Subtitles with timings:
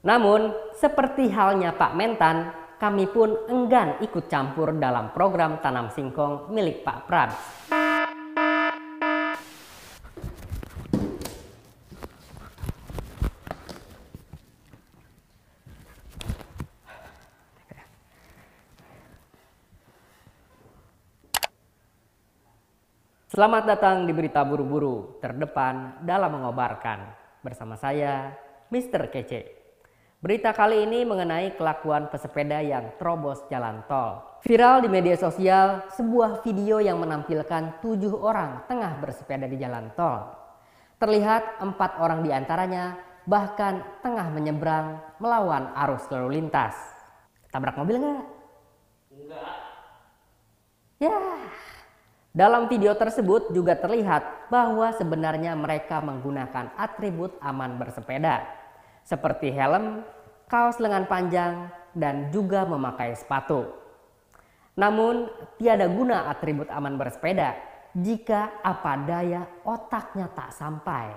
[0.00, 6.80] Namun, seperti halnya Pak Mentan, kami pun enggan ikut campur dalam program tanam singkong milik
[6.80, 7.40] Pak Prabs.
[23.28, 27.04] Selamat datang di berita buru-buru terdepan dalam mengobarkan.
[27.44, 28.32] Bersama saya,
[28.72, 29.12] Mr.
[29.12, 29.59] Kece.
[30.20, 34.20] Berita kali ini mengenai kelakuan pesepeda yang terobos jalan tol.
[34.44, 40.28] Viral di media sosial sebuah video yang menampilkan tujuh orang tengah bersepeda di jalan tol.
[41.00, 46.76] Terlihat empat orang di antaranya bahkan tengah menyeberang melawan arus lalu lintas.
[47.48, 48.24] Tabrak mobil nggak?
[49.16, 49.56] Enggak.
[51.00, 51.16] Ya,
[52.36, 58.59] dalam video tersebut juga terlihat bahwa sebenarnya mereka menggunakan atribut aman bersepeda
[59.04, 60.04] seperti helm,
[60.50, 63.66] kaos lengan panjang, dan juga memakai sepatu.
[64.78, 67.58] Namun tiada guna atribut aman bersepeda
[67.92, 71.10] jika apa daya otaknya tak sampai.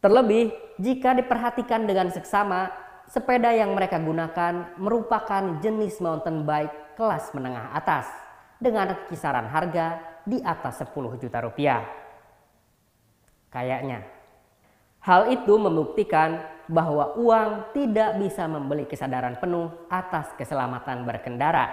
[0.00, 2.72] Terlebih jika diperhatikan dengan seksama,
[3.08, 8.08] sepeda yang mereka gunakan merupakan jenis mountain bike kelas menengah atas
[8.60, 11.82] dengan kisaran harga di atas 10 juta rupiah.
[13.50, 14.19] Kayaknya.
[15.00, 21.72] Hal itu membuktikan bahwa uang tidak bisa membeli kesadaran penuh atas keselamatan berkendara.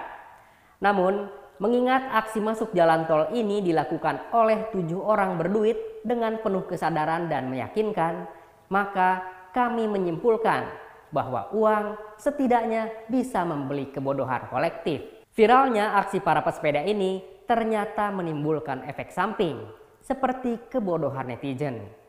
[0.80, 1.28] Namun,
[1.60, 7.52] mengingat aksi masuk jalan tol ini dilakukan oleh tujuh orang berduit dengan penuh kesadaran dan
[7.52, 8.26] meyakinkan,
[8.72, 10.64] maka kami menyimpulkan
[11.12, 15.04] bahwa uang setidaknya bisa membeli kebodohan kolektif.
[15.36, 19.62] Viralnya aksi para pesepeda ini ternyata menimbulkan efek samping
[20.00, 22.07] seperti kebodohan netizen.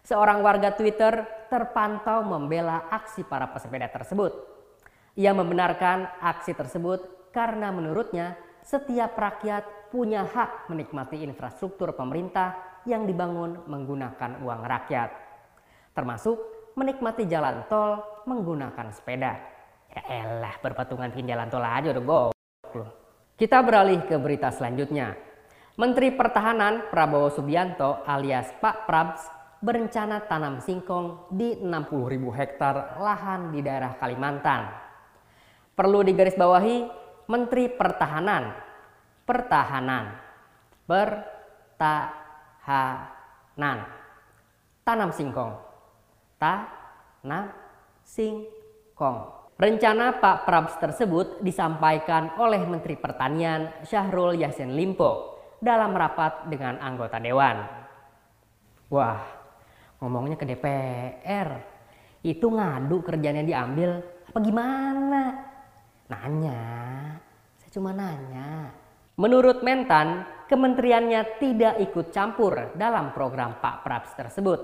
[0.00, 4.32] Seorang warga Twitter terpantau membela aksi para pesepeda tersebut.
[5.18, 12.56] Ia membenarkan aksi tersebut karena menurutnya setiap rakyat punya hak menikmati infrastruktur pemerintah
[12.88, 15.10] yang dibangun menggunakan uang rakyat.
[15.92, 16.38] Termasuk
[16.78, 19.36] menikmati jalan tol menggunakan sepeda.
[19.90, 22.94] Ya elah berpatungan bikin jalan tol aja udah goblok.
[23.34, 25.18] Kita beralih ke berita selanjutnya.
[25.74, 33.60] Menteri Pertahanan Prabowo Subianto alias Pak Prabs berencana tanam singkong di 60.000 hektar lahan di
[33.60, 34.72] daerah Kalimantan.
[35.76, 36.88] Perlu digarisbawahi
[37.28, 38.56] Menteri Pertahanan.
[39.28, 40.16] Pertahanan.
[40.88, 42.08] Pertahanan.
[44.82, 45.52] Tanam singkong.
[46.40, 47.52] Tanam
[48.00, 49.18] singkong.
[49.60, 57.20] Rencana Pak Prabs tersebut disampaikan oleh Menteri Pertanian Syahrul Yassin Limpo dalam rapat dengan anggota
[57.20, 57.60] dewan.
[58.88, 59.39] Wah,
[60.00, 61.48] ngomongnya ke DPR.
[62.20, 64.00] Itu ngadu kerjanya diambil
[64.30, 65.22] apa gimana?
[66.06, 66.62] Nanya,
[67.58, 68.70] saya cuma nanya.
[69.16, 74.60] Menurut Mentan, kementeriannya tidak ikut campur dalam program Pak Prabs tersebut.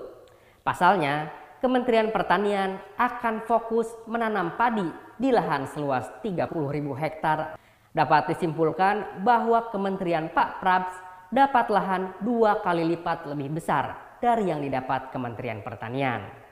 [0.64, 4.86] Pasalnya, Kementerian Pertanian akan fokus menanam padi
[5.16, 6.46] di lahan seluas 30.000
[6.94, 7.56] hektar.
[7.90, 10.94] Dapat disimpulkan bahwa Kementerian Pak Prabs
[11.32, 16.46] dapat lahan dua kali lipat lebih besar dari yang didapat Kementerian Pertanian.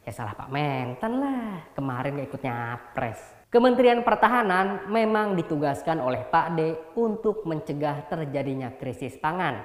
[0.00, 3.20] Ya salah Pak Mentan lah, kemarin gak ikut nyapres.
[3.52, 6.60] Kementerian Pertahanan memang ditugaskan oleh Pak D
[6.96, 9.60] untuk mencegah terjadinya krisis pangan.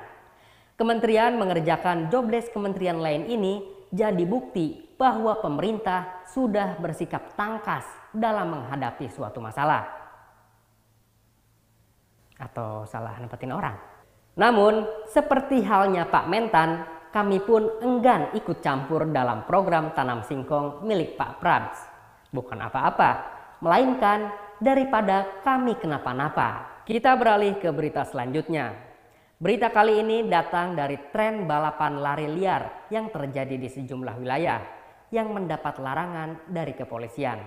[0.75, 3.63] Kementerian mengerjakan jobless kementerian lain ini
[3.95, 9.87] jadi bukti bahwa pemerintah sudah bersikap tangkas dalam menghadapi suatu masalah.
[12.35, 13.94] Atau salah nempatin orang.
[14.35, 16.83] Namun, seperti halnya Pak Mentan,
[17.15, 21.79] kami pun enggan ikut campur dalam program tanam singkong milik Pak Prabs.
[22.35, 23.11] Bukan apa-apa,
[23.63, 24.27] melainkan
[24.59, 26.83] daripada kami kenapa-napa.
[26.83, 28.75] Kita beralih ke berita selanjutnya.
[29.39, 34.59] Berita kali ini datang dari tren balapan lari liar yang terjadi di sejumlah wilayah
[35.11, 37.39] yang mendapat larangan dari kepolisian.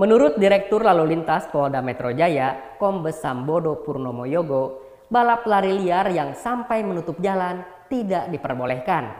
[0.00, 6.32] Menurut Direktur Lalu Lintas Polda Metro Jaya, Kombes Sambodo Purnomo Yogo, balap lari liar yang
[6.32, 7.60] sampai menutup jalan
[7.92, 9.12] tidak diperbolehkan.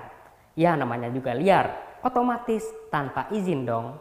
[0.56, 4.00] Ya namanya juga liar, otomatis tanpa izin dong.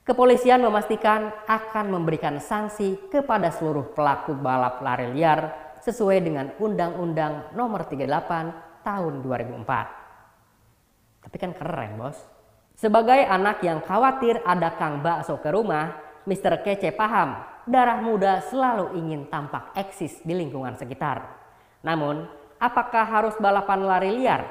[0.00, 5.52] Kepolisian memastikan akan memberikan sanksi kepada seluruh pelaku balap lari liar
[5.84, 11.20] sesuai dengan Undang-Undang Nomor 38 Tahun 2004.
[11.20, 12.16] Tapi kan keren, Bos.
[12.80, 16.64] Sebagai anak yang khawatir ada Kang Bakso ke rumah, Mr.
[16.64, 21.24] Kece paham darah muda selalu ingin tampak eksis di lingkungan sekitar.
[21.80, 22.28] Namun,
[22.60, 24.42] apakah harus balapan lari liar?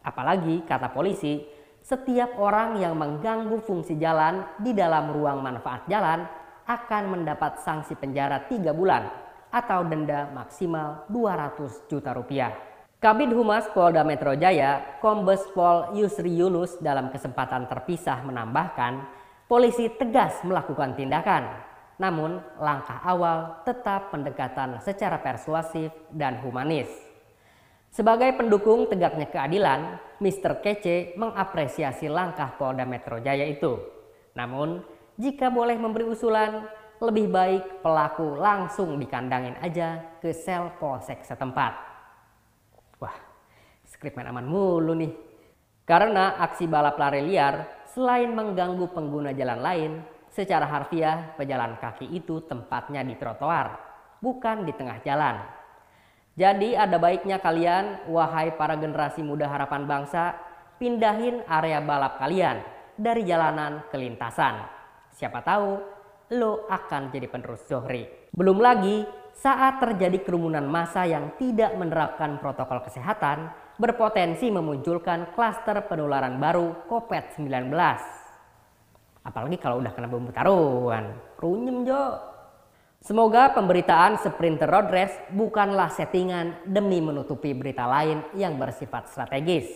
[0.00, 1.44] Apalagi kata polisi,
[1.80, 6.24] setiap orang yang mengganggu fungsi jalan di dalam ruang manfaat jalan
[6.68, 9.10] akan mendapat sanksi penjara 3 bulan
[9.50, 12.54] atau denda maksimal 200 juta rupiah.
[13.00, 19.08] Kabid Humas Polda Metro Jaya, Kombes Pol Yusri Yunus dalam kesempatan terpisah menambahkan,
[19.48, 21.48] polisi tegas melakukan tindakan.
[22.00, 26.88] Namun, langkah awal tetap pendekatan secara persuasif dan humanis.
[27.92, 30.64] Sebagai pendukung tegaknya keadilan, Mr.
[30.64, 33.76] Kece mengapresiasi langkah Polda Metro Jaya itu.
[34.32, 34.80] Namun,
[35.20, 36.64] jika boleh memberi usulan,
[37.00, 41.72] lebih baik pelaku langsung dikandangin aja ke sel polsek setempat.
[43.00, 43.16] Wah,
[43.84, 45.12] skrip main aman mulu nih.
[45.88, 49.92] Karena aksi balap lari liar selain mengganggu pengguna jalan lain,
[50.30, 53.76] secara harfiah pejalan kaki itu tempatnya di trotoar,
[54.22, 55.36] bukan di tengah jalan.
[56.38, 60.38] Jadi ada baiknya kalian, wahai para generasi muda harapan bangsa,
[60.78, 62.62] pindahin area balap kalian
[62.96, 64.64] dari jalanan ke lintasan.
[65.10, 65.70] Siapa tahu
[66.38, 68.06] lo akan jadi penerus Zohri.
[68.30, 69.02] Belum lagi
[69.34, 73.50] saat terjadi kerumunan massa yang tidak menerapkan protokol kesehatan
[73.80, 78.19] berpotensi memunculkan klaster penularan baru COVID-19.
[79.20, 81.12] Apalagi kalau udah kena bumbu taruhan.
[81.36, 82.04] Runyem jo.
[83.00, 89.72] Semoga pemberitaan Sprinter Road Race bukanlah settingan demi menutupi berita lain yang bersifat strategis.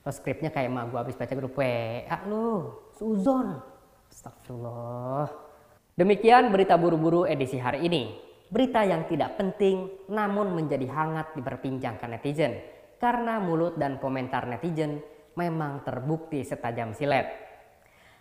[0.00, 3.60] Lo skripnya kayak emak gue habis baca grup WA lo, suzon.
[4.08, 5.28] Astagfirullah.
[6.00, 8.16] Demikian berita buru-buru edisi hari ini.
[8.48, 12.56] Berita yang tidak penting namun menjadi hangat diperbincangkan netizen.
[12.96, 15.04] Karena mulut dan komentar netizen
[15.36, 17.49] memang terbukti setajam silet.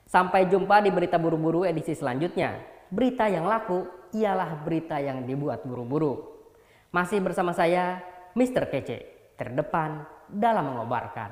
[0.10, 2.58] Sampai jumpa di berita buru-buru edisi selanjutnya
[2.90, 3.86] berita yang laku
[4.18, 6.42] ialah berita yang dibuat buru-buru.
[6.90, 8.02] Masih bersama saya,
[8.34, 8.66] Mr.
[8.74, 9.06] Kece,
[9.38, 11.30] terdepan dalam mengobarkan.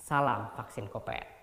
[0.00, 1.33] Salam vaksin kopet.